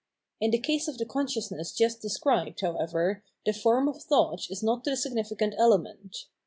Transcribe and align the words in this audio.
In 0.39 0.49
the 0.49 0.57
case 0.57 0.87
of 0.87 0.97
the 0.97 1.05
consciousness 1.05 1.71
just 1.71 2.01
described, 2.01 2.61
however, 2.61 3.23
the 3.45 3.53
form 3.53 3.87
of 3.87 4.01
thought 4.01 4.47
is 4.49 4.63
not 4.63 4.83
the 4.83 4.93
signifi.cant 4.95 5.53
element. 5.59 6.25